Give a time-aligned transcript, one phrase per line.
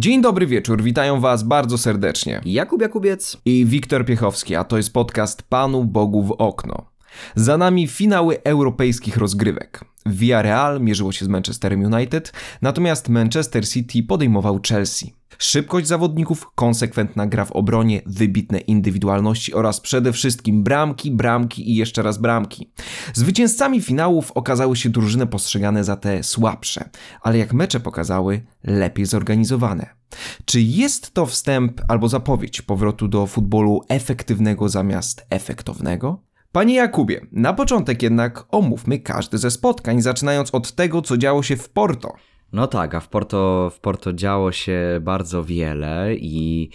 [0.00, 2.40] Dzień dobry wieczór, witają Was bardzo serdecznie.
[2.44, 6.86] Jakub Jakubiec i Wiktor Piechowski, a to jest podcast Panu Bogu w okno.
[7.34, 9.84] Za nami finały europejskich rozgrywek.
[10.06, 12.32] Villarreal mierzyło się z Manchesterem United,
[12.62, 15.14] natomiast Manchester City podejmował Chelsea.
[15.38, 22.02] Szybkość zawodników, konsekwentna gra w obronie, wybitne indywidualności oraz przede wszystkim bramki, bramki i jeszcze
[22.02, 22.70] raz bramki.
[23.14, 26.90] Zwycięzcami finałów okazały się drużyny postrzegane za te słabsze,
[27.22, 29.86] ale jak mecze pokazały, lepiej zorganizowane.
[30.44, 36.29] Czy jest to wstęp albo zapowiedź powrotu do futbolu efektywnego zamiast efektownego?
[36.52, 41.56] Panie Jakubie, na początek jednak omówmy każde ze spotkań, zaczynając od tego, co działo się
[41.56, 42.14] w Porto.
[42.52, 46.70] No tak, a w Porto, w Porto działo się bardzo wiele i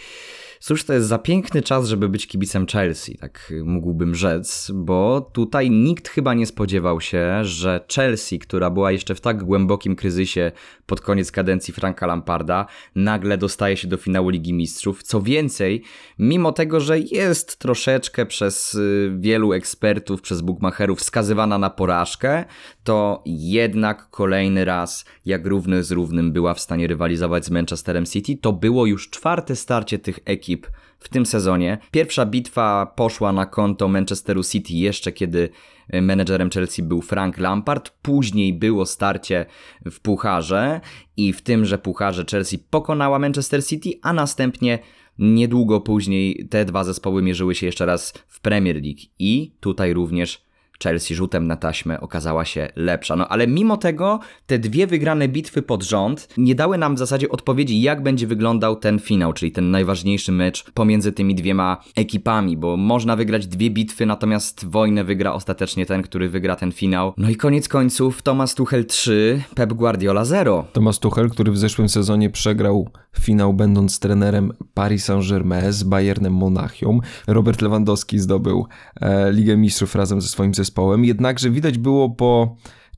[0.66, 5.70] Cóż, to jest za piękny czas, żeby być kibicem Chelsea, tak mógłbym rzec, bo tutaj
[5.70, 10.52] nikt chyba nie spodziewał się, że Chelsea, która była jeszcze w tak głębokim kryzysie
[10.86, 15.04] pod koniec kadencji Franka Lamparda, nagle dostaje się do finału Ligi Mistrzów.
[15.04, 15.84] Co więcej,
[16.20, 22.46] mimo tego, że jest troszeczkę przez y, wielu ekspertów, przez bookmacherów wskazywana na porażkę,
[22.84, 28.38] to jednak kolejny raz, jak równy z równym była w stanie rywalizować z Manchesterem City.
[28.42, 30.68] To było już czwarte starcie tych ekip ekip
[31.00, 31.78] w tym sezonie.
[31.92, 35.50] Pierwsza bitwa poszła na konto Manchesteru City jeszcze kiedy
[35.90, 37.90] e, menedżerem Chelsea był Frank Lampard.
[38.02, 39.46] Później było starcie
[39.86, 40.82] w pucharze
[41.18, 44.80] i w tymże pucharze Chelsea pokonała Manchester City, a następnie
[45.20, 50.46] niedługo później te dwa zespoły mierzyły się jeszcze raz w Premier League i tutaj również
[50.84, 53.16] Chelsea rzutem na taśmę okazała się lepsza.
[53.16, 57.30] No ale mimo tego te dwie wygrane bitwy pod rząd nie dały nam w zasadzie
[57.30, 62.78] odpowiedzi, jak będzie wyglądał ten finał, czyli ten najważniejszy mecz pomiędzy tymi dwiema ekipami, bo
[62.78, 67.14] można wygrać dwie bitwy, natomiast wojnę wygra ostatecznie ten, który wygra ten finał.
[67.18, 70.66] No i koniec końców Thomas Tuchel 3, Pep Guardiola 0.
[70.74, 77.02] Thomas Tuchel, który w zeszłym sezonie przegrał finał będąc trenerem Paris Saint-Germain z Bayernem Monachium.
[77.28, 78.68] Robert Lewandowski zdobył
[79.02, 80.65] e, Ligę Mistrzów razem ze swoim zespołem,
[81.06, 82.56] jednakże widać było po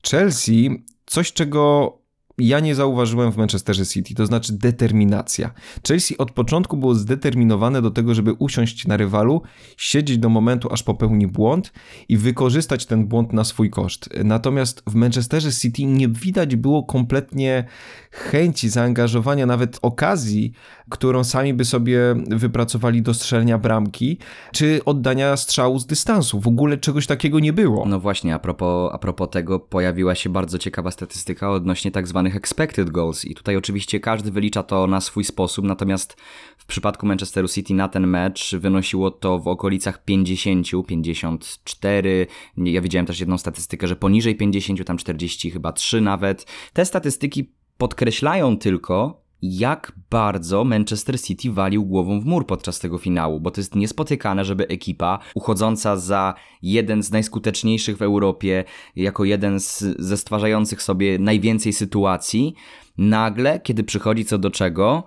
[0.09, 1.93] Chelsea coś, czego
[2.37, 5.51] ja nie zauważyłem w Manchesterze City, to znaczy determinacja.
[5.87, 9.41] Chelsea od początku było zdeterminowane do tego, żeby usiąść na rywalu,
[9.77, 11.73] siedzieć do momentu, aż popełni błąd
[12.09, 14.09] i wykorzystać ten błąd na swój koszt.
[14.23, 17.65] Natomiast w Manchesterze City nie widać było kompletnie
[18.11, 20.51] chęci, zaangażowania, nawet okazji,
[20.89, 24.17] którą sami by sobie wypracowali do strzelenia bramki,
[24.51, 26.39] czy oddania strzału z dystansu.
[26.39, 27.85] W ogóle czegoś takiego nie było.
[27.85, 32.26] No właśnie, a propos, a propos tego pojawiła się bardzo ciekawa statystyka odnośnie tak zwanych
[32.35, 36.17] expected goals i tutaj oczywiście każdy wylicza to na swój sposób, natomiast
[36.57, 42.27] w przypadku Manchesteru City na ten mecz wynosiło to w okolicach 50, 54,
[42.57, 46.45] ja widziałem też jedną statystykę, że poniżej 50, tam 40 chyba 3 nawet.
[46.73, 53.39] Te statystyki podkreślają tylko, jak bardzo Manchester City walił głową w mur podczas tego finału,
[53.39, 58.63] bo to jest niespotykane, żeby ekipa uchodząca za jeden z najskuteczniejszych w Europie,
[58.95, 62.53] jako jeden z, ze stwarzających sobie najwięcej sytuacji,
[62.97, 65.03] nagle, kiedy przychodzi co do czego,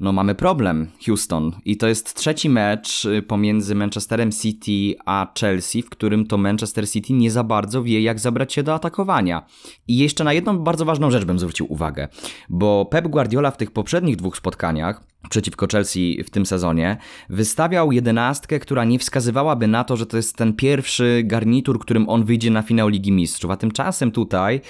[0.00, 1.52] no mamy problem, Houston.
[1.64, 6.90] I to jest trzeci mecz y, pomiędzy Manchesterem City a Chelsea, w którym to Manchester
[6.90, 9.46] City nie za bardzo wie, jak zabrać się do atakowania.
[9.88, 12.08] I jeszcze na jedną bardzo ważną rzecz bym zwrócił uwagę,
[12.48, 16.96] bo Pep Guardiola w tych poprzednich dwóch spotkaniach przeciwko Chelsea w tym sezonie,
[17.28, 22.24] wystawiał jedenastkę, która nie wskazywałaby na to, że to jest ten pierwszy garnitur, którym on
[22.24, 23.50] wyjdzie na finał Ligi Mistrzów.
[23.50, 24.60] A tymczasem tutaj,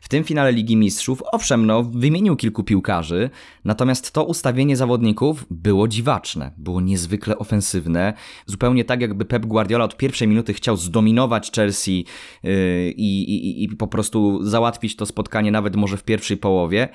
[0.00, 3.30] w tym finale Ligi Mistrzów, owszem, no, wymienił kilku piłkarzy,
[3.64, 8.14] natomiast to ustawienie zawodników było dziwaczne, było niezwykle ofensywne,
[8.46, 12.04] zupełnie tak jakby Pep Guardiola od pierwszej minuty chciał zdominować Chelsea
[12.42, 12.52] yy,
[12.96, 16.88] i, i, i po prostu załatwić to spotkanie nawet może w pierwszej połowie.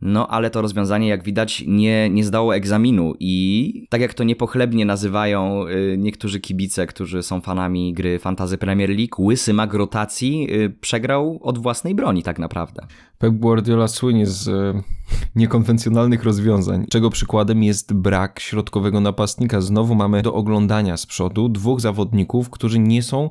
[0.00, 4.86] No, ale to rozwiązanie, jak widać, nie, nie zdało egzaminu i tak jak to niepochlebnie
[4.86, 10.70] nazywają y, niektórzy kibice, którzy są fanami gry Fantazy Premier League, łysy mag rotacji y,
[10.70, 12.86] przegrał od własnej broni tak naprawdę.
[13.18, 14.82] Pep Guardiola słynie z y,
[15.36, 19.60] niekonwencjonalnych rozwiązań, czego przykładem jest brak środkowego napastnika.
[19.60, 23.30] Znowu mamy do oglądania z przodu dwóch zawodników, którzy nie są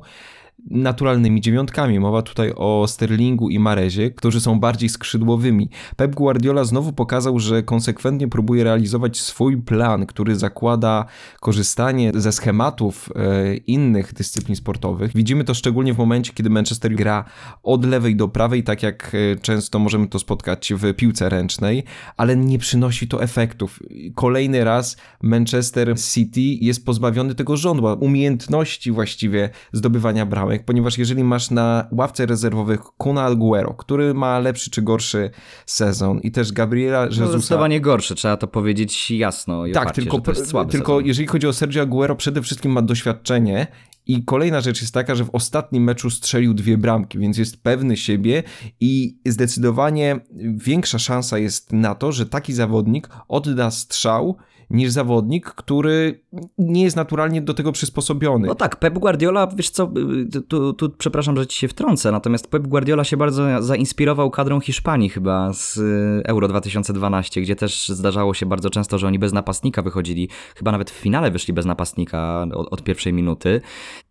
[0.70, 2.00] naturalnymi dziewiątkami.
[2.00, 5.68] Mowa tutaj o Sterlingu i Marezie, którzy są bardziej skrzydłowymi.
[5.96, 11.04] Pep Guardiola znowu pokazał, że konsekwentnie próbuje realizować swój plan, który zakłada
[11.40, 15.10] korzystanie ze schematów e, innych dyscyplin sportowych.
[15.14, 17.24] Widzimy to szczególnie w momencie, kiedy Manchester gra
[17.62, 21.84] od lewej do prawej, tak jak e, często możemy to spotkać w piłce ręcznej,
[22.16, 23.80] ale nie przynosi to efektów.
[24.14, 31.24] Kolejny raz Manchester City jest pozbawiony tego żądła, umiejętności właściwie zdobywania bram bramek, ponieważ jeżeli
[31.24, 35.30] masz na ławce rezerwowych Kuna Alguero, który ma lepszy czy gorszy
[35.66, 37.28] sezon i też Gabriela No, Jezusa...
[37.28, 40.20] zdecydowanie gorszy, trzeba to powiedzieć jasno tak, otwarcie, tylko,
[40.64, 41.06] tylko sezon.
[41.06, 43.66] jeżeli chodzi o Sergio Aguero, przede wszystkim ma doświadczenie
[44.06, 47.96] i kolejna rzecz jest taka, że w ostatnim meczu strzelił dwie bramki, więc jest pewny
[47.96, 48.42] siebie
[48.80, 50.20] i zdecydowanie
[50.56, 54.36] większa szansa jest na to, że taki zawodnik odda strzał
[54.70, 56.20] niż zawodnik, który
[56.58, 58.48] nie jest naturalnie do tego przysposobiony.
[58.48, 59.92] No tak, Pep Guardiola, wiesz co,
[60.36, 64.60] y, tu, tu przepraszam, że ci się wtrącę, natomiast Pep Guardiola się bardzo zainspirował kadrą
[64.60, 69.32] Hiszpanii chyba z y, Euro 2012, gdzie też zdarzało się bardzo często, że oni bez
[69.32, 73.60] napastnika wychodzili, chyba nawet w finale wyszli bez napastnika od, od pierwszej minuty.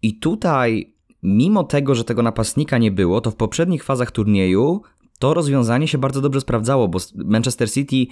[0.02, 0.94] I tutaj,
[1.24, 4.82] mimo tego, że tego napastnika nie było, to w poprzednich fazach turnieju
[5.20, 8.06] to rozwiązanie się bardzo dobrze sprawdzało, bo Manchester City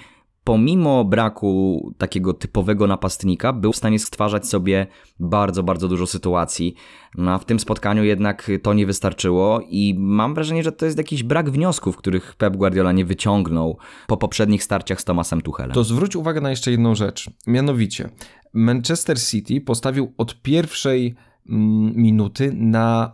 [0.43, 4.87] pomimo braku takiego typowego napastnika, był w stanie stwarzać sobie
[5.19, 6.75] bardzo, bardzo dużo sytuacji.
[7.17, 10.97] No a w tym spotkaniu jednak to nie wystarczyło i mam wrażenie, że to jest
[10.97, 15.71] jakiś brak wniosków, których Pep Guardiola nie wyciągnął po poprzednich starciach z Tomasem Tuchelem.
[15.71, 17.29] To zwróć uwagę na jeszcze jedną rzecz.
[17.47, 18.09] Mianowicie,
[18.53, 21.15] Manchester City postawił od pierwszej
[21.49, 23.11] mm, minuty na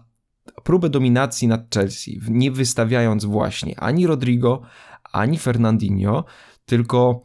[0.63, 4.61] próbę dominacji nad Chelsea, nie wystawiając właśnie ani Rodrigo,
[5.11, 6.23] ani Fernandinho,
[6.69, 7.21] tylko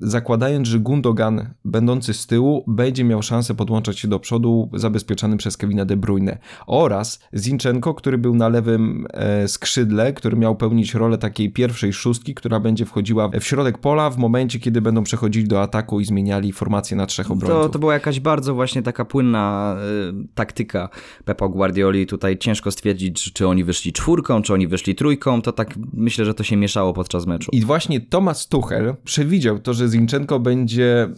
[0.00, 5.56] zakładając, że Gundogan, będący z tyłu, będzie miał szansę podłączać się do przodu, zabezpieczany przez
[5.56, 6.38] Kevina De Bruyne.
[6.66, 12.34] Oraz Zinchenko, który był na lewym e, skrzydle, który miał pełnić rolę takiej pierwszej szóstki,
[12.34, 16.52] która będzie wchodziła w środek pola w momencie, kiedy będą przechodzili do ataku i zmieniali
[16.52, 17.62] formację na trzech obrońców.
[17.62, 19.76] To, to była jakaś bardzo właśnie taka płynna
[20.24, 20.88] y, taktyka
[21.24, 22.06] Pepa Guardioli.
[22.06, 25.42] Tutaj ciężko stwierdzić, czy, czy oni wyszli czwórką, czy oni wyszli trójką.
[25.42, 27.50] To tak myślę, że to się mieszało podczas meczu.
[27.52, 31.08] I właśnie Thomas Tuchel przewidział to, że Zinchenko będzie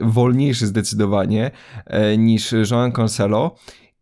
[0.00, 1.50] wolniejszy zdecydowanie
[2.18, 3.56] niż Joan Cancelo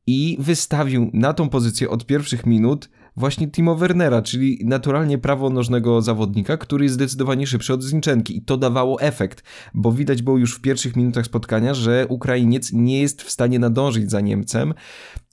[0.06, 6.56] i wystawił na tą pozycję od pierwszych minut właśnie Timo Wernera, czyli naturalnie prawonożnego zawodnika,
[6.56, 9.42] który jest zdecydowanie szybszy od Zinczenki i to dawało efekt,
[9.74, 14.10] bo widać było już w pierwszych minutach spotkania, że Ukrainiec nie jest w stanie nadążyć
[14.10, 14.74] za Niemcem,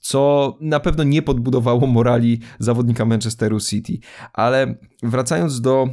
[0.02, 3.98] co na pewno nie podbudowało morali zawodnika Manchesteru City.
[4.34, 5.90] Ale wracając do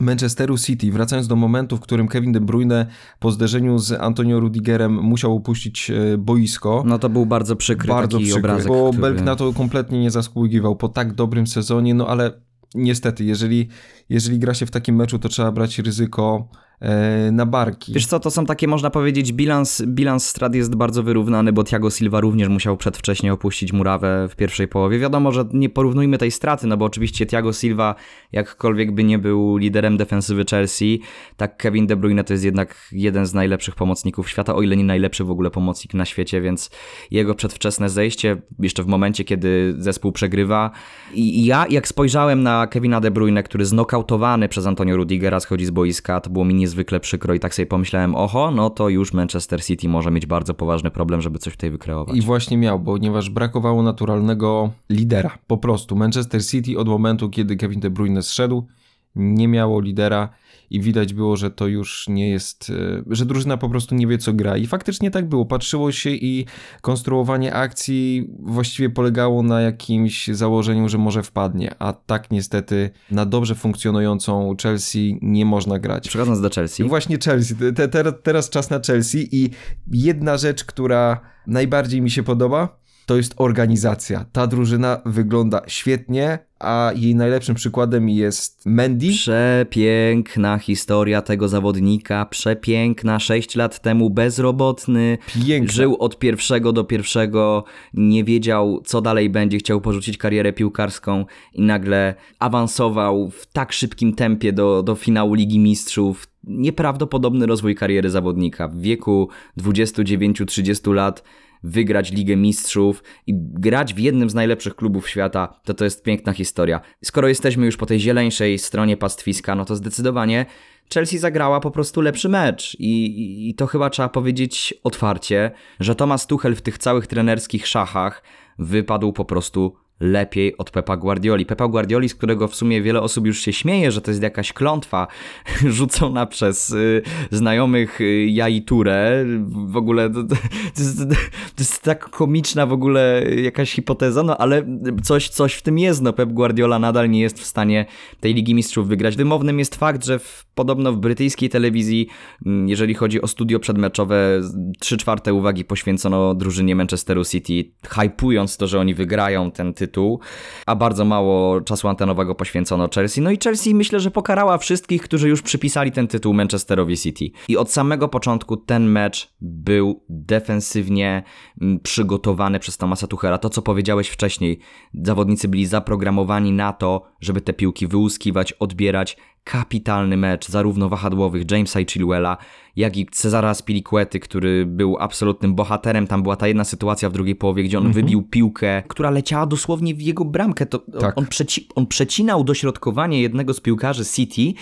[0.00, 2.86] Manchesteru City, wracając do momentu, w którym Kevin De Bruyne
[3.18, 6.82] po zderzeniu z Antonio Rudigerem musiał opuścić boisko.
[6.86, 8.68] No to był bardzo przykry bardzo taki przykry, obrazek.
[8.68, 9.02] bo który...
[9.02, 12.32] Belk na to kompletnie nie zasługiwał po tak dobrym sezonie, no ale
[12.74, 13.68] niestety, jeżeli,
[14.08, 16.48] jeżeli gra się w takim meczu, to trzeba brać ryzyko
[16.80, 17.92] e, na barki.
[17.92, 21.90] Wiesz co, to są takie, można powiedzieć, bilans, bilans strat jest bardzo wyrównany, bo Thiago
[21.90, 24.98] Silva również musiał przedwcześnie opuścić murawę w pierwszej połowie.
[24.98, 27.94] Wiadomo, że nie porównujmy tej straty, no bo oczywiście Thiago Silva,
[28.32, 31.00] jakkolwiek by nie był liderem defensywy Chelsea,
[31.36, 34.84] tak Kevin De Bruyne to jest jednak jeden z najlepszych pomocników świata, o ile nie
[34.84, 36.70] najlepszy w ogóle pomocnik na świecie, więc
[37.10, 40.70] jego przedwczesne zejście, jeszcze w momencie, kiedy zespół przegrywa.
[41.14, 45.70] I ja, jak spojrzałem na Kevina De Bruyne, który znokautowany przez Antonio Rudigera schodzi z
[45.70, 49.64] boiska, to było mi niezwykle przykro i tak sobie pomyślałem, oho, no to już Manchester
[49.64, 52.16] City może mieć bardzo poważny problem, żeby coś tutaj wykreować.
[52.16, 55.38] I właśnie miał, ponieważ brakowało naturalnego lidera.
[55.46, 58.66] Po prostu Manchester City od momentu, kiedy Kevin De Bruyne zszedł,
[59.14, 60.28] nie miało lidera
[60.70, 62.72] i widać było, że to już nie jest,
[63.10, 64.56] że drużyna po prostu nie wie co gra.
[64.56, 65.46] I faktycznie tak było.
[65.46, 66.46] Patrzyło się i
[66.80, 73.54] konstruowanie akcji właściwie polegało na jakimś założeniu, że może wpadnie, a tak niestety na dobrze
[73.54, 76.08] funkcjonującą Chelsea nie można grać.
[76.08, 76.84] Przechodząc do Chelsea.
[76.84, 77.54] Właśnie Chelsea.
[77.74, 79.50] Te, te, teraz czas na Chelsea i
[79.92, 84.24] jedna rzecz, która najbardziej mi się podoba, to jest organizacja.
[84.32, 89.08] Ta drużyna wygląda świetnie, a jej najlepszym przykładem jest Mendy.
[89.08, 93.18] Przepiękna historia tego zawodnika, przepiękna.
[93.18, 95.72] Sześć lat temu bezrobotny, Piękna.
[95.72, 101.62] żył od pierwszego do pierwszego, nie wiedział co dalej będzie, chciał porzucić karierę piłkarską i
[101.62, 106.26] nagle awansował w tak szybkim tempie do, do finału Ligi Mistrzów.
[106.44, 108.68] Nieprawdopodobny rozwój kariery zawodnika.
[108.68, 111.22] W wieku 29-30 lat
[111.66, 116.32] wygrać Ligę Mistrzów i grać w jednym z najlepszych klubów świata, to to jest piękna
[116.32, 116.80] historia.
[117.04, 120.46] Skoro jesteśmy już po tej zieleńszej stronie pastwiska, no to zdecydowanie
[120.94, 126.26] Chelsea zagrała po prostu lepszy mecz i, i to chyba trzeba powiedzieć otwarcie, że Thomas
[126.26, 128.22] Tuchel w tych całych trenerskich szachach
[128.58, 131.46] wypadł po prostu lepiej od Pepa Guardioli.
[131.46, 134.52] Pepa Guardioli, z którego w sumie wiele osób już się śmieje, że to jest jakaś
[134.52, 135.06] klątwa
[135.76, 139.24] rzucona przez y, znajomych y, ja i Turę.
[139.66, 140.34] W ogóle to, to,
[140.78, 141.14] jest, to
[141.58, 144.66] jest tak komiczna w ogóle jakaś hipoteza, no ale
[145.02, 146.02] coś, coś w tym jest.
[146.02, 147.86] No Pep Guardiola nadal nie jest w stanie
[148.20, 149.16] tej Ligi Mistrzów wygrać.
[149.16, 152.08] Wymownym jest fakt, że w, podobno w brytyjskiej telewizji,
[152.46, 154.40] mm, jeżeli chodzi o studio przedmeczowe,
[154.80, 160.20] trzy czwarte uwagi poświęcono drużynie Manchesteru City, hypując to, że oni wygrają ten tytuł tytuł,
[160.66, 163.20] a bardzo mało czasu antenowego poświęcono Chelsea.
[163.20, 167.30] No i Chelsea myślę, że pokarała wszystkich, którzy już przypisali ten tytuł Manchesterowi City.
[167.48, 171.22] I od samego początku ten mecz był defensywnie
[171.60, 173.38] mm, przygotowany przez Tomasa Tuchela.
[173.38, 174.58] To, co powiedziałeś wcześniej,
[174.94, 179.16] zawodnicy byli zaprogramowani na to, żeby te piłki wyłuskiwać, odbierać,
[179.46, 182.36] kapitalny mecz zarówno wahadłowych Jamesa i Chilwella,
[182.76, 186.06] jak i Cezara Spiliquety, który był absolutnym bohaterem.
[186.06, 188.04] Tam była ta jedna sytuacja w drugiej połowie, gdzie on mhm.
[188.04, 190.66] wybił piłkę, która leciała dosłownie w jego bramkę.
[190.66, 191.18] To tak.
[191.18, 194.60] on, przeci on przecinał dośrodkowanie jednego z piłkarzy City,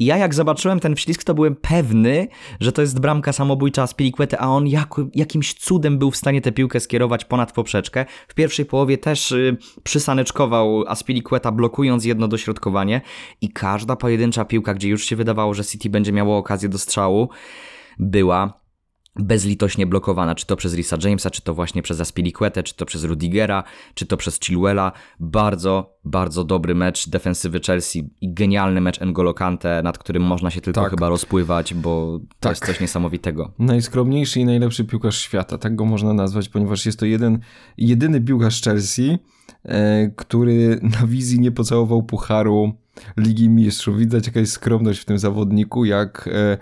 [0.00, 2.28] i ja jak zobaczyłem ten wślizg, to byłem pewny,
[2.60, 6.52] że to jest bramka samobójcza Spiliquety, a on jak, jakimś cudem był w stanie tę
[6.52, 8.06] piłkę skierować ponad poprzeczkę.
[8.28, 13.00] W pierwszej połowie też y, przysaneczkował Aspiliqueta blokując jedno dośrodkowanie
[13.40, 17.28] i każda pojedyncza piłka, gdzie już się wydawało, że City będzie miało okazję do strzału,
[17.98, 18.59] była
[19.16, 23.04] bezlitośnie blokowana, czy to przez Risa Jamesa, czy to właśnie przez Aspilicuetę, czy to przez
[23.04, 23.64] Rudigera,
[23.94, 24.92] czy to przez Chilwella.
[25.20, 30.60] Bardzo, bardzo dobry mecz defensywy Chelsea i genialny mecz N'Golo Kante, nad którym można się
[30.60, 30.90] tylko tak.
[30.90, 32.52] chyba rozpływać, bo to tak.
[32.52, 33.52] jest coś niesamowitego.
[33.58, 37.38] Najskromniejszy i najlepszy piłkarz świata, tak go można nazwać, ponieważ jest to jeden,
[37.78, 39.18] jedyny piłkarz Chelsea,
[39.64, 42.72] e, który na wizji nie pocałował pucharu
[43.16, 43.98] Ligi Mistrzów.
[43.98, 46.58] Widać jakaś skromność w tym zawodniku, jak e,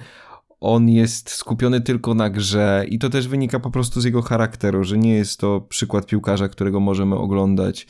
[0.61, 4.85] on jest skupiony tylko na grze i to też wynika po prostu z jego charakteru,
[4.85, 7.87] że nie jest to przykład piłkarza, którego możemy oglądać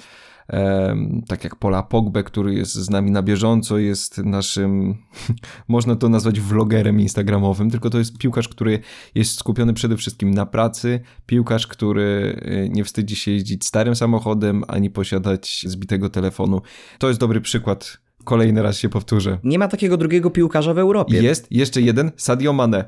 [1.28, 4.96] tak jak Pola Pogbe, który jest z nami na bieżąco, jest naszym,
[5.68, 8.80] można to nazwać vlogerem instagramowym, tylko to jest piłkarz, który
[9.14, 14.64] jest skupiony przede wszystkim na pracy, piłkarz, który y, nie wstydzi się jeździć starym samochodem,
[14.68, 16.62] ani posiadać zbitego telefonu.
[16.98, 19.38] To jest dobry przykład kolejny raz się powtórzę.
[19.44, 21.22] Nie ma takiego drugiego piłkarza w Europie.
[21.22, 22.84] Jest, jeszcze jeden, Sadio Mane.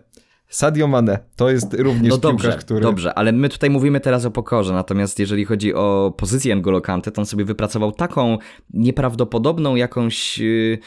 [0.48, 2.80] Sadio Mane, to jest również no dobrze, piłkarz, który...
[2.80, 7.10] Dobrze, ale my tutaj mówimy teraz o pokorze, natomiast jeżeli chodzi o pozycję N'Golo Kante,
[7.10, 8.38] to on sobie wypracował taką
[8.74, 10.38] nieprawdopodobną jakąś...
[10.38, 10.78] Yy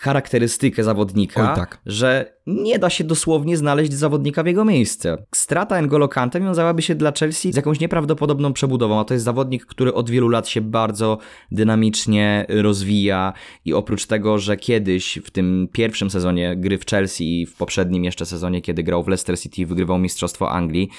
[0.00, 1.80] charakterystykę zawodnika, Oj, tak.
[1.86, 5.24] że nie da się dosłownie znaleźć zawodnika w jego miejsce.
[5.34, 9.66] Strata N'Golo Kante wiązałaby się dla Chelsea z jakąś nieprawdopodobną przebudową, a to jest zawodnik,
[9.66, 11.18] który od wielu lat się bardzo
[11.50, 13.32] dynamicznie rozwija
[13.64, 18.04] i oprócz tego, że kiedyś w tym pierwszym sezonie gry w Chelsea i w poprzednim
[18.04, 20.90] jeszcze sezonie, kiedy grał w Leicester City wygrywał Mistrzostwo Anglii,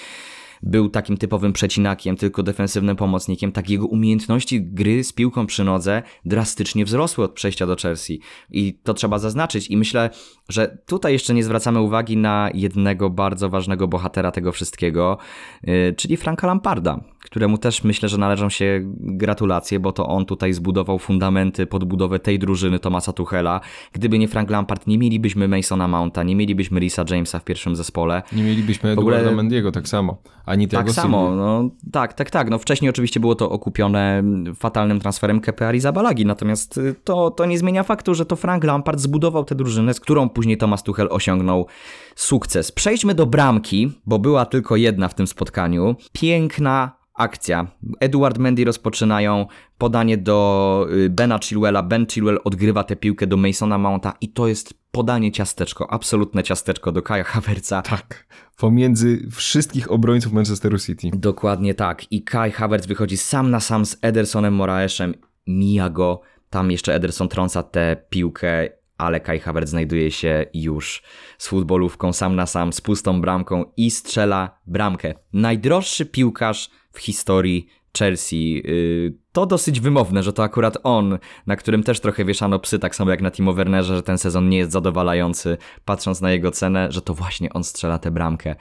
[0.63, 6.03] był takim typowym przecinakiem, tylko defensywnym pomocnikiem, tak jego umiejętności gry z piłką przy nodze
[6.25, 8.21] drastycznie wzrosły od przejścia do Chelsea.
[8.49, 9.69] I to trzeba zaznaczyć.
[9.69, 10.09] I myślę,
[10.49, 15.17] że tutaj jeszcze nie zwracamy uwagi na jednego bardzo ważnego bohatera tego wszystkiego,
[15.63, 20.53] yy, czyli Franka Lamparda, któremu też myślę, że należą się gratulacje, bo to on tutaj
[20.53, 23.61] zbudował fundamenty pod budowę tej drużyny Tomasa Tuchela.
[23.93, 28.23] Gdyby nie Frank Lampard, nie mielibyśmy Masona Mounta, nie mielibyśmy Risa Jamesa w pierwszym zespole.
[28.33, 29.35] Nie mielibyśmy Eduarda ogóle...
[29.35, 32.49] Mendiego tak samo, ani tego Tak samo, no, tak, tak, tak.
[32.49, 34.23] No, wcześniej oczywiście było to okupione
[34.55, 38.99] fatalnym transferem Kepe Arizabalagi, natomiast y, to, to nie zmienia faktu, że to Frank Lampard
[38.99, 41.67] zbudował tę drużynę, z którą później Tomas Tuchel osiągnął
[42.15, 42.71] sukces.
[42.71, 45.95] Przejdźmy do bramki, bo była tylko jedna w tym spotkaniu.
[46.13, 47.67] Piękna akcja.
[47.99, 49.45] Edward Mendy rozpoczynają
[49.77, 51.83] podanie do y, Bena Chilwella.
[51.83, 56.91] Ben Chilwell odgrywa tę piłkę do Masona Mounta i to jest podanie ciasteczko, absolutne ciasteczko
[56.91, 57.81] do Kaja Havertza.
[57.81, 58.25] Tak,
[58.57, 61.09] pomiędzy wszystkich obrońców Manchesteru City.
[61.13, 62.11] Dokładnie tak.
[62.11, 65.13] I Kai Havertz wychodzi sam na sam z Edersonem Moraeszem,
[65.47, 71.03] mija go, tam jeszcze Ederson trąca tę piłkę ale Kai Havertz znajduje się już
[71.37, 75.13] z futbolówką sam na sam, z pustą bramką i strzela bramkę.
[75.33, 78.61] Najdroższy piłkarz w historii Chelsea.
[78.65, 82.95] Y, to dosyć wymowne, że to akurat on, na którym też trochę wieszano psy, tak
[82.95, 86.91] samo jak na Timo Wernerze, że ten sezon nie jest zadowalający, patrząc na jego cenę,
[86.91, 88.55] że to właśnie on strzela tę bramkę.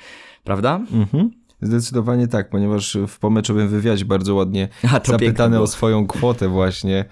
[0.45, 0.81] Prawda?
[0.93, 1.31] Mhm.
[1.61, 4.69] Zdecydowanie tak, ponieważ w pomeczowym wywiadzie bardzo ładnie
[5.05, 7.05] zapytany o swoją kwotę właśnie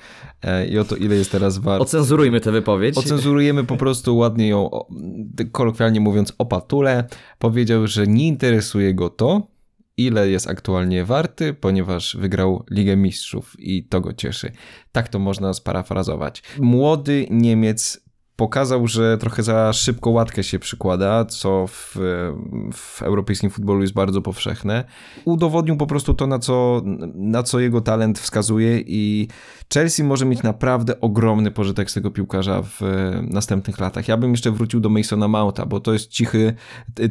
[0.43, 1.83] e, i o to, ile jest teraz wart.
[1.83, 2.99] Ocenzurujmy tę wypowiedź.
[2.99, 4.71] Ocenzurujemy po prostu ładnie ją,
[5.53, 7.05] kolokwialnie mówiąc, opatule.
[7.39, 9.57] Powiedział, że nie interesuje go to,
[9.97, 14.53] ile jest aktualnie warty, ponieważ wygrał Ligę Mistrzów i to go cieszy.
[14.93, 16.43] Tak to można sparafrazować.
[16.59, 18.06] Młody Niemiec
[18.37, 21.97] pokazał, że trochę za szybko łatkę się przykłada, co w,
[22.73, 24.85] w europejskim futbolu jest bardzo powszechne.
[25.25, 26.83] Udowodnił po prostu to, na co,
[27.15, 29.29] na co jego talent wskazuje i
[29.75, 32.81] Chelsea może mieć naprawdę ogromny pożytek z tego piłkarza w
[33.23, 34.09] następnych latach.
[34.09, 36.55] Ja bym jeszcze wrócił do Masona Mounta, bo to jest cichy,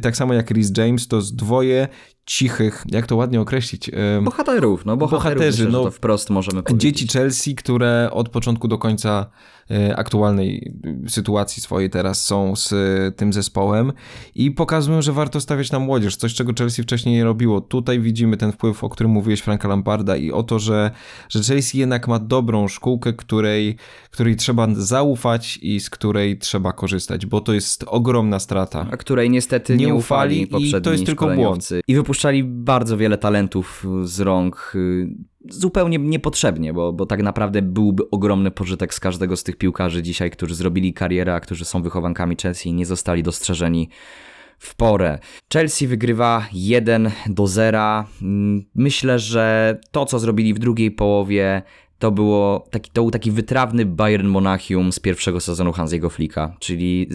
[0.02, 1.88] tak samo jak Rhys James, to jest dwoje
[2.26, 3.90] cichych, jak to ładnie określić?
[4.22, 6.98] Bohaterów, no bohaterów, bohaterzy, myślę, no, to wprost możemy powiedzieć.
[6.98, 9.26] Dzieci Chelsea, które od początku do końca
[9.70, 10.74] e, aktualnej
[11.08, 12.74] sytuacji swojej teraz są z
[13.16, 13.92] tym zespołem
[14.34, 17.60] i pokazują, że warto stawiać na młodzież, coś czego Chelsea wcześniej nie robiło.
[17.60, 20.90] Tutaj widzimy ten wpływ, o którym mówiłeś Franka Lamparda i o to, że,
[21.28, 23.76] że Chelsea jednak ma dobrą szkółkę, której,
[24.10, 28.86] której trzeba zaufać i z której trzeba korzystać, bo to jest ogromna strata.
[28.90, 31.68] A której niestety nie, nie ufali, ufali i to jest tylko błąd.
[31.88, 35.08] I wypuszczali bardzo wiele talentów z rąk y,
[35.50, 40.30] zupełnie niepotrzebnie, bo, bo tak naprawdę byłby ogromny pożytek z każdego z tych piłkarzy dzisiaj,
[40.30, 43.88] którzy zrobili karierę, a którzy są wychowankami Chelsea i nie zostali dostrzeżeni
[44.58, 45.18] w porę.
[45.52, 48.04] Chelsea wygrywa 1 do 0.
[48.22, 51.62] Mm, myślę, że to, co zrobili w drugiej połowie,
[51.98, 57.08] to, było taki, to był taki wytrawny Bayern Monachium z pierwszego sezonu Hansiego Flicka, czyli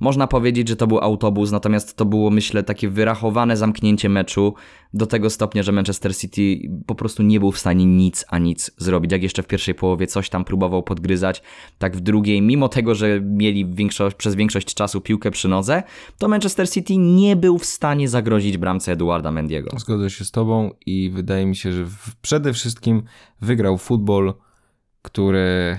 [0.00, 4.54] można powiedzieć, że to był autobus, natomiast to było myślę takie wyrachowane zamknięcie meczu
[4.94, 8.70] do tego stopnia, że Manchester City po prostu nie był w stanie nic a nic
[8.76, 9.12] zrobić.
[9.12, 11.42] Jak jeszcze w pierwszej połowie coś tam próbował podgryzać,
[11.78, 15.82] tak w drugiej, mimo tego, że mieli większość, przez większość czasu piłkę przy nodze,
[16.18, 19.78] to Manchester City nie był w stanie zagrozić bramce Eduarda Mendiego.
[19.78, 21.84] Zgodzę się z tobą i wydaje mi się, że
[22.22, 23.02] przede wszystkim
[23.40, 24.03] wygrał futbol,
[25.02, 25.78] który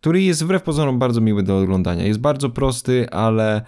[0.00, 2.04] który jest wbrew pozorom bardzo miły do oglądania.
[2.04, 3.62] Jest bardzo prosty, ale,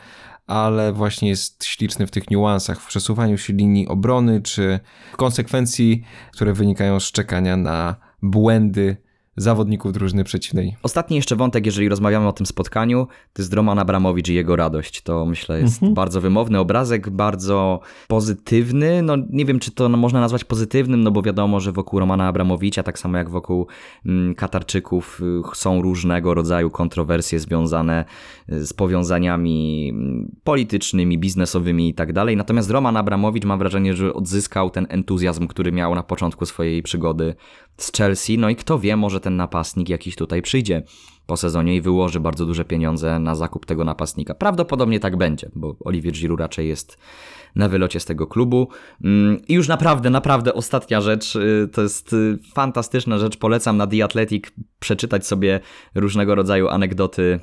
[0.46, 4.80] ale właśnie jest śliczny w tych niuansach, w przesuwaniu się linii obrony, czy
[5.16, 6.02] konsekwencji,
[6.32, 8.96] które wynikają z czekania na błędy
[9.36, 10.76] zawodników drużyny przeciwnej.
[10.82, 15.02] Ostatni jeszcze wątek, jeżeli rozmawiamy o tym spotkaniu, to jest Roman Abramowicz i jego radość.
[15.02, 15.94] To myślę jest mhm.
[15.94, 19.02] bardzo wymowny obrazek, bardzo pozytywny.
[19.02, 22.82] No nie wiem, czy to można nazwać pozytywnym, no bo wiadomo, że wokół Romana Abramowicza,
[22.82, 23.66] tak samo jak wokół
[24.06, 28.04] mm, Katarczyków, y, są różnego rodzaju kontrowersje związane
[28.52, 32.36] y, z powiązaniami mm, politycznymi, biznesowymi i tak dalej.
[32.36, 37.34] Natomiast Roman Abramowicz mam wrażenie, że odzyskał ten entuzjazm, który miał na początku swojej przygody
[37.76, 38.38] z Chelsea.
[38.38, 40.82] No i kto wie, może ten napastnik jakiś tutaj przyjdzie
[41.26, 44.34] po sezonie i wyłoży bardzo duże pieniądze na zakup tego napastnika.
[44.34, 46.98] Prawdopodobnie tak będzie, bo Olivier Giroud raczej jest
[47.54, 48.68] na wylocie z tego klubu.
[49.04, 53.86] Mm, I już naprawdę, naprawdę ostatnia rzecz, y, to jest y, fantastyczna rzecz, polecam na
[53.86, 54.44] The Athletic
[54.78, 55.60] przeczytać sobie
[55.94, 57.40] różnego rodzaju anegdoty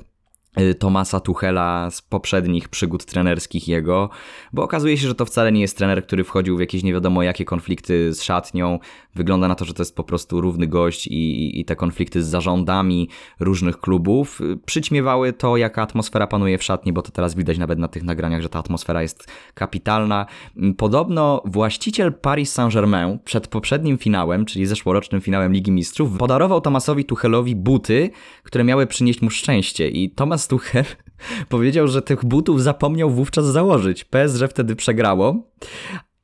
[0.78, 4.10] Tomasa Tuchela z poprzednich przygód trenerskich jego,
[4.52, 7.22] bo okazuje się, że to wcale nie jest trener, który wchodził w jakieś nie wiadomo
[7.22, 8.78] jakie konflikty z szatnią.
[9.14, 12.26] Wygląda na to, że to jest po prostu równy gość i, i te konflikty z
[12.26, 13.08] zarządami
[13.40, 17.78] różnych klubów y, przyćmiewały to, jaka atmosfera panuje w szatni, bo to teraz widać nawet
[17.78, 20.26] na tych nagraniach, że ta atmosfera jest kapitalna.
[20.56, 27.04] Mm, podobno właściciel Paris Saint-Germain przed poprzednim finałem, czyli zeszłorocznym finałem Ligi Mistrzów, podarował Tomasowi
[27.04, 28.10] Tuchelowi buty,
[28.42, 30.84] które miały przynieść mu szczęście i Tomas Thomas Tuchel
[31.48, 34.04] powiedział, że tych butów zapomniał wówczas założyć.
[34.04, 35.36] PSG wtedy przegrało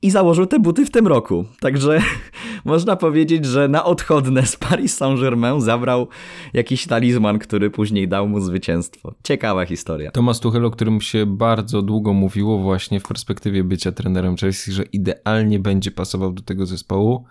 [0.03, 1.45] i założył te buty w tym roku.
[1.61, 2.01] Także
[2.65, 6.09] można powiedzieć, że na odchodne z Paris Saint-Germain zabrał
[6.55, 9.15] jakiś talizman, który później dał mu zwycięstwo.
[9.23, 10.11] Ciekawa historia.
[10.11, 14.83] Thomas Tuchel, o którym się bardzo długo mówiło właśnie w perspektywie bycia trenerem Chelsea, że
[14.83, 17.25] idealnie będzie pasował do tego zespołu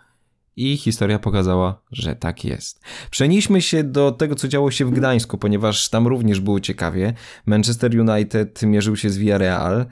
[0.56, 2.82] i historia pokazała, że tak jest.
[3.12, 7.14] Przenieśmy się do tego, co działo się w Gdańsku, ponieważ tam również było ciekawie.
[7.46, 9.86] Manchester United mierzył się z Villarreal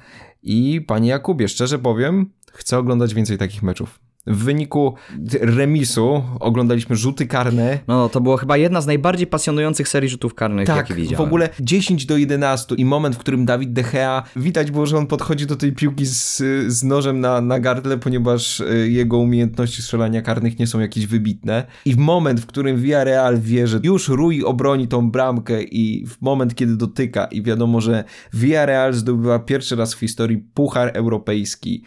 [0.43, 4.03] i panie Jakubie, szczerze powiem, chcę oglądać więcej takich meczów.
[4.27, 4.93] W wyniku
[5.41, 7.79] remisu oglądaliśmy rzuty karne.
[7.88, 11.25] No, to było chyba jedna z najbardziej pasjonujących serii rzutów karnych, tak, jakie widziałem.
[11.25, 14.97] w ogóle 10 do 11 i moment, w którym Dawid De Gea, widać było, że
[14.97, 19.81] on podchodzi do tej piłki z, z nożem na, na gardle, ponieważ e, jego umiejętności
[19.81, 21.65] strzelania karnych nie są jakieś wybitne.
[21.86, 26.21] I w moment, w którym Villarreal wie, że już Rui obroni tą bramkę i w
[26.21, 31.83] moment, kiedy dotyka i wiadomo, że Villarreal zdobywa pierwszy raz w historii puchar europejski,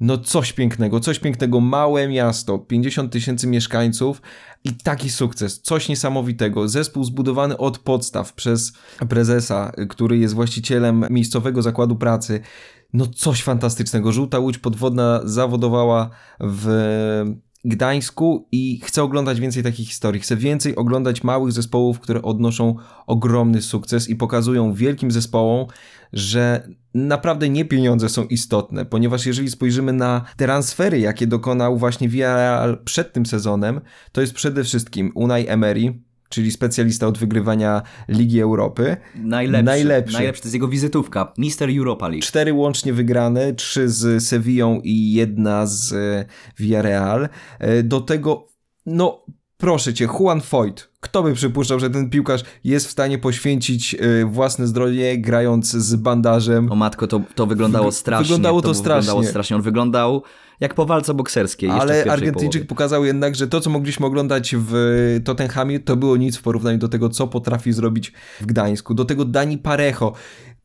[0.00, 4.22] no coś pięknego, coś pięknego, małe miasto, 50 tysięcy mieszkańców
[4.64, 6.68] i taki sukces, coś niesamowitego.
[6.68, 8.72] Zespół zbudowany od podstaw przez
[9.08, 12.40] prezesa, który jest właścicielem miejscowego zakładu pracy.
[12.92, 14.12] No coś fantastycznego.
[14.12, 16.68] Żółta łódź podwodna zawodowała w
[17.64, 20.20] Gdańsku i chcę oglądać więcej takich historii.
[20.20, 25.66] Chcę więcej oglądać małych zespołów, które odnoszą ogromny sukces i pokazują wielkim zespołom,
[26.12, 32.78] że naprawdę nie pieniądze są istotne, ponieważ jeżeli spojrzymy na transfery, jakie dokonał właśnie Villarreal
[32.84, 33.80] przed tym sezonem,
[34.12, 38.96] to jest przede wszystkim Unai Emery, czyli specjalista od wygrywania Ligi Europy.
[39.14, 39.64] Najlepszy.
[39.64, 40.12] Najlepszy.
[40.12, 41.32] Najlepszy, to jest jego wizytówka.
[41.38, 42.22] Mister Europa League.
[42.22, 46.24] Cztery łącznie wygrane, trzy z Sevillą i jedna z e,
[46.58, 47.28] Villarreal.
[47.58, 48.48] E, Do tego,
[48.86, 49.24] no
[49.56, 50.88] proszę cię, Juan Foyt.
[51.00, 55.96] Kto by przypuszczał, że ten piłkarz jest w stanie poświęcić e, własne zdrowie grając z
[55.96, 56.72] bandażem?
[56.72, 58.24] O matko, to, to wyglądało strasznie.
[58.24, 59.28] wyglądało to Wyglądało strasznie.
[59.30, 59.56] strasznie.
[59.56, 60.22] On wyglądał
[60.60, 61.70] jak po walce bokserskiej.
[61.70, 62.68] Ale Argentyńczyk połowie.
[62.68, 64.74] pokazał jednak, że to, co mogliśmy oglądać w
[65.24, 68.94] Tottenhamie, to było nic w porównaniu do tego, co potrafi zrobić w Gdańsku.
[68.94, 70.12] Do tego Dani Parejo.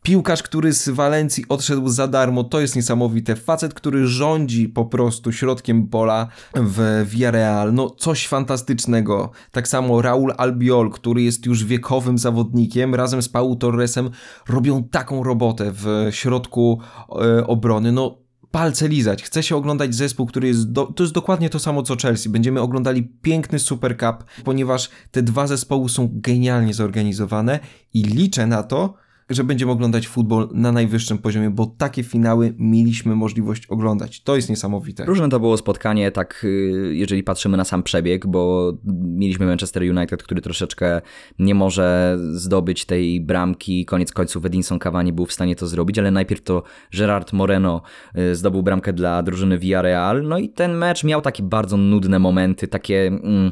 [0.03, 3.35] Piłkarz, który z Walencji odszedł za darmo, to jest niesamowite.
[3.35, 7.73] Facet, który rządzi po prostu środkiem pola w Villarreal.
[7.73, 9.31] No coś fantastycznego.
[9.51, 14.09] Tak samo Raul Albiol, który jest już wiekowym zawodnikiem, razem z Pau Torresem
[14.49, 17.91] robią taką robotę w środku e, obrony.
[17.91, 18.17] No
[18.51, 19.23] palce lizać.
[19.23, 20.71] Chce się oglądać zespół, który jest.
[20.71, 20.85] Do...
[20.85, 22.29] To jest dokładnie to samo co Chelsea.
[22.29, 27.59] Będziemy oglądali piękny Super Cup, ponieważ te dwa zespoły są genialnie zorganizowane
[27.93, 28.93] i liczę na to,
[29.35, 34.23] że będziemy oglądać futbol na najwyższym poziomie, bo takie finały mieliśmy możliwość oglądać.
[34.23, 35.05] To jest niesamowite.
[35.05, 40.23] Różne to było spotkanie, tak y, jeżeli patrzymy na sam przebieg, bo mieliśmy Manchester United,
[40.23, 41.01] który troszeczkę
[41.39, 43.85] nie może zdobyć tej bramki.
[43.85, 46.63] Koniec końców Edinson Cavani był w stanie to zrobić, ale najpierw to
[46.97, 47.81] Gerard Moreno
[48.17, 50.23] y, zdobył bramkę dla drużyny Villarreal.
[50.23, 53.51] No i ten mecz miał takie bardzo nudne momenty, takie, mm,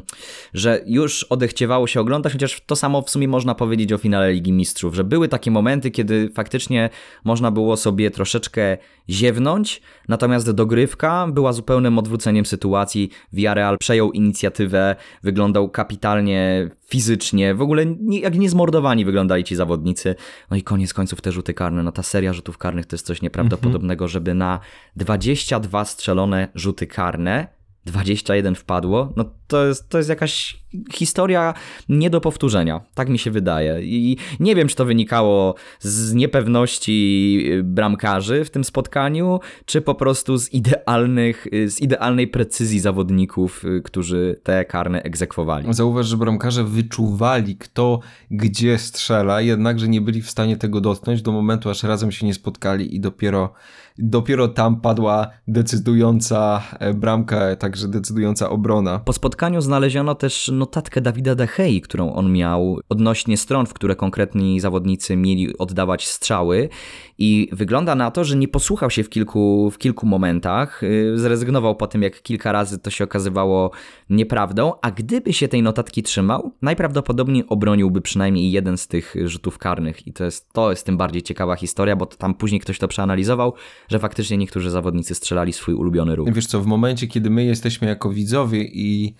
[0.54, 4.52] że już odechciewało się oglądać, chociaż to samo w sumie można powiedzieć o finale Ligi
[4.52, 6.90] Mistrzów, że były takie momenty, kiedy faktycznie
[7.24, 8.78] można było sobie troszeczkę
[9.08, 13.10] ziewnąć, natomiast dogrywka była zupełnym odwróceniem sytuacji.
[13.32, 20.14] Villarreal przejął inicjatywę, wyglądał kapitalnie fizycznie, w ogóle nie, jak niezmordowani wyglądali ci zawodnicy.
[20.50, 23.22] No i koniec końców te rzuty karne, no ta seria rzutów karnych to jest coś
[23.22, 24.60] nieprawdopodobnego, żeby na
[24.96, 30.60] 22 strzelone rzuty karne 21 wpadło, no to jest, to jest jakaś
[30.92, 31.54] historia
[31.88, 32.80] nie do powtórzenia.
[32.94, 33.82] Tak mi się wydaje.
[33.82, 39.94] I nie wiem, czy to wynikało z niepewności y, bramkarzy w tym spotkaniu, czy po
[39.94, 45.74] prostu z idealnych, y, z idealnej precyzji zawodników, y, którzy te karne egzekwowali.
[45.74, 51.32] Zauważ, że bramkarze wyczuwali, kto gdzie strzela, jednakże nie byli w stanie tego dotknąć do
[51.32, 53.52] momentu, aż razem się nie spotkali i dopiero,
[53.98, 58.98] dopiero tam padła decydująca e, bramka, także decydująca obrona.
[58.98, 63.96] Po spotkaniu znaleziono też notatkę Dawida De Gei, którą on miał odnośnie stron, w które
[63.96, 66.68] konkretni zawodnicy mieli oddawać strzały.
[67.18, 71.76] I wygląda na to, że nie posłuchał się w kilku, w kilku momentach, yy, zrezygnował
[71.76, 73.70] po tym, jak kilka razy to się okazywało
[74.10, 80.06] nieprawdą, a gdyby się tej notatki trzymał, najprawdopodobniej obroniłby przynajmniej jeden z tych rzutów karnych.
[80.06, 83.54] I to jest, to jest tym bardziej ciekawa historia, bo tam później ktoś to przeanalizował,
[83.88, 86.32] że faktycznie niektórzy zawodnicy strzelali swój ulubiony ruch.
[86.32, 89.14] Wiesz co, w momencie, kiedy my jesteśmy jako widzowie i,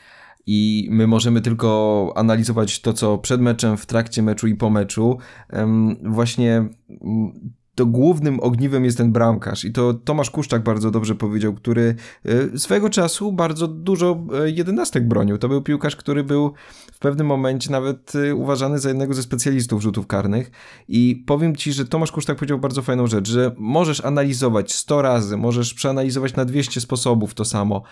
[0.46, 5.18] i my możemy tylko analizować to, co przed meczem, w trakcie meczu i po meczu,
[6.03, 6.68] właśnie
[7.81, 9.64] to głównym ogniwem jest ten bramkarz.
[9.64, 15.09] I to Tomasz Kuszczak bardzo dobrze powiedział, który e, swego czasu bardzo dużo e, jedenastek
[15.09, 15.38] bronił.
[15.38, 16.53] To był piłkarz, który był
[16.92, 20.50] w pewnym momencie nawet e, uważany za jednego ze specjalistów rzutów karnych.
[20.88, 25.37] I powiem Ci, że Tomasz Kuszczak powiedział bardzo fajną rzecz, że możesz analizować 100 razy,
[25.37, 27.83] możesz przeanalizować na 200 sposobów to samo,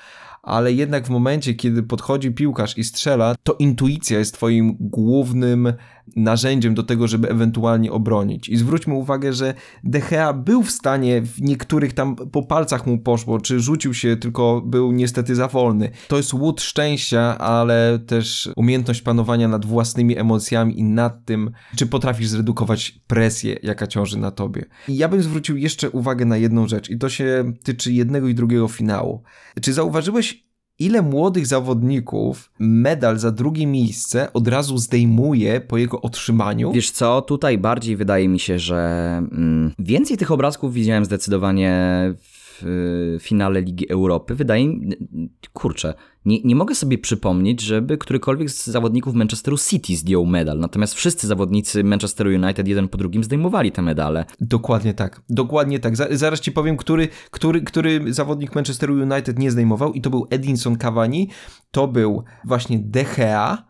[0.42, 5.72] ale jednak w momencie, kiedy podchodzi piłkarz i strzela, to intuicja jest twoim głównym
[6.16, 8.48] narzędziem do tego, żeby ewentualnie obronić.
[8.48, 13.40] I zwróćmy uwagę, że Gea był w stanie, w niektórych tam po palcach mu poszło,
[13.40, 15.90] czy rzucił się, tylko był niestety za wolny.
[16.08, 21.86] To jest łód szczęścia, ale też umiejętność panowania nad własnymi emocjami i nad tym, czy
[21.86, 24.64] potrafisz zredukować presję, jaka ciąży na tobie.
[24.88, 28.34] I ja bym zwrócił jeszcze uwagę na jedną rzecz i to się tyczy jednego i
[28.34, 29.22] drugiego finału.
[29.60, 30.47] Czy zauważyłeś,
[30.78, 36.72] ile młodych zawodników medal za drugie miejsce od razu zdejmuje po jego otrzymaniu?
[36.72, 38.76] Wiesz co, tutaj bardziej wydaje mi się, że
[39.32, 41.74] mm, więcej tych obrazków widziałem zdecydowanie
[42.22, 44.34] w y, finale Ligi Europy.
[44.34, 44.90] Wydaje mi
[45.52, 45.94] kurczę,
[46.24, 50.58] nie, nie mogę sobie przypomnieć, żeby którykolwiek z zawodników Manchesteru City zdjął medal.
[50.58, 54.24] Natomiast wszyscy zawodnicy Manchesteru United jeden po drugim zdejmowali te medale.
[54.40, 55.96] Dokładnie tak, dokładnie tak.
[55.96, 60.26] Za- Zaraz ci powiem, który, który, który zawodnik Manchesteru United nie zdejmował i to był
[60.30, 61.28] Edinson Cavani,
[61.70, 63.67] to był właśnie De Gea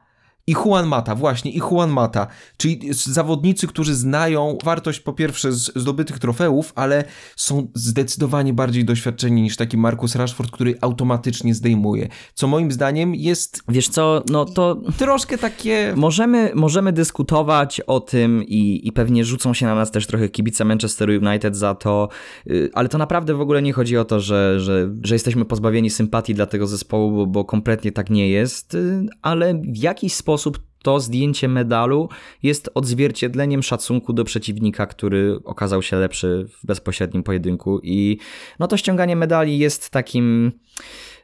[0.49, 5.73] i Juan Mata, właśnie, i Juan Mata, czyli zawodnicy, którzy znają wartość po pierwsze z
[5.77, 7.05] zdobytych trofeów, ale
[7.37, 13.63] są zdecydowanie bardziej doświadczeni niż taki Marcus Rashford, który automatycznie zdejmuje, co moim zdaniem jest
[13.69, 15.93] Wiesz co, no to troszkę takie...
[15.97, 20.65] Możemy, możemy dyskutować o tym i, i pewnie rzucą się na nas też trochę kibice
[20.65, 22.09] Manchester United za to,
[22.47, 25.91] y, ale to naprawdę w ogóle nie chodzi o to, że, że, że jesteśmy pozbawieni
[25.91, 30.38] sympatii dla tego zespołu, bo, bo kompletnie tak nie jest, y, ale w jakiś sposób
[30.83, 32.09] to zdjęcie medalu
[32.43, 37.81] jest odzwierciedleniem szacunku do przeciwnika, który okazał się lepszy w bezpośrednim pojedynku.
[37.83, 38.19] I
[38.59, 40.53] no to ściąganie medali jest takim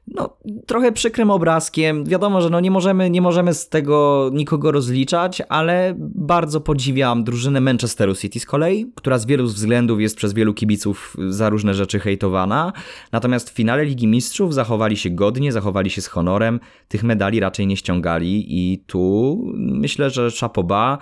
[0.06, 0.36] no,
[0.66, 2.04] trochę przykrym obrazkiem.
[2.04, 7.60] Wiadomo, że no nie, możemy, nie możemy z tego nikogo rozliczać, ale bardzo podziwiam drużynę
[7.60, 12.00] Manchesteru City z kolei, która z wielu względów jest przez wielu kibiców za różne rzeczy
[12.00, 12.72] hejtowana.
[13.12, 17.66] Natomiast w finale Ligi Mistrzów zachowali się godnie, zachowali się z honorem, tych medali raczej
[17.66, 20.98] nie ściągali i tu myślę, że Chapoba,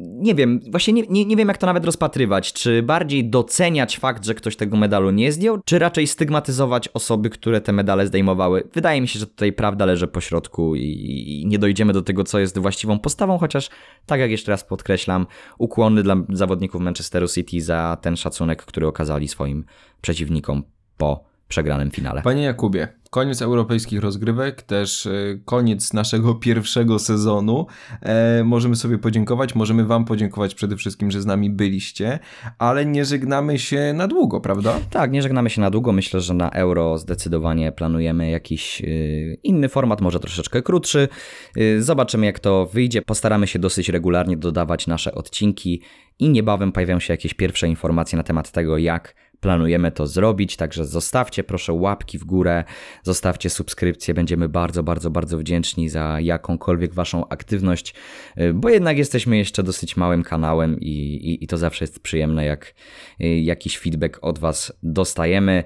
[0.00, 4.24] nie wiem, właśnie nie, nie, nie wiem jak to nawet rozpatrywać, czy bardziej doceniać fakt,
[4.24, 8.68] że ktoś tego medalu nie zdjął, czy raczej stygmatyzować osoby, które te medale zdejmują zdejmowały.
[8.74, 12.24] Wydaje mi się, że tutaj prawda leży po środku i, i, nie dojdziemy do tego,
[12.24, 13.70] co jest właściwą postawą, chociaż
[14.06, 15.26] tak jak jeszcze raz podkreślam,
[15.58, 19.64] ukłony dla zawodników Manchesteru City za ten szacunek, który okazali swoim
[20.00, 20.62] przeciwnikom
[20.96, 22.22] po przegranym finale.
[22.22, 25.10] Panie Jakubie, koniec europejskich rozgrywek, też e,
[25.44, 27.66] koniec naszego pierwszego sezonu.
[28.02, 32.18] E, możemy sobie podziękować, możemy Wam podziękować przede wszystkim, że z nami byliście,
[32.58, 34.80] ale nie żegnamy się na długo, prawda?
[34.90, 35.92] Tak, nie żegnamy się na długo.
[35.92, 41.08] Myślę, że na euro zdecydowanie planujemy jakiś yy, inny format, może troszeczkę krótszy.
[41.56, 43.02] Yy, zobaczymy, jak to wyjdzie.
[43.02, 45.82] Postaramy się dosyć regularnie dodawać nasze odcinki
[46.18, 50.84] i niebawem pojawią się jakieś pierwsze informacje na temat tego, jak planujemy to zrobić, także
[50.84, 52.64] zostawcie proszę łapki w górę,
[53.02, 57.94] zostawcie subskrypcję, będziemy bardzo, bardzo, bardzo wdzięczni za jakąkolwiek waszą aktywność,
[58.40, 62.44] y, bo jednak jesteśmy jeszcze dosyć małym kanałem i, i, i to zawsze jest przyjemne,
[62.44, 62.74] jak
[63.20, 65.64] y, jakiś feedback od was dostajemy.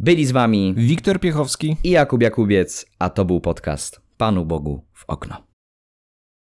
[0.00, 5.04] Byli z wami Wiktor Piechowski i Jakub Jakubiec, a to był podcast Panu Bogu w
[5.06, 5.47] okno.